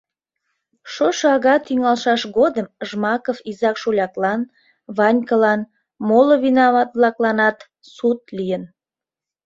[0.93, 4.41] Шошо ага тӱҥалшаш годым Жмаков изак-шоляклан,
[4.97, 5.61] Ванькалан,
[6.07, 7.57] моло винаматан-влакланат
[7.95, 8.63] суд лийын.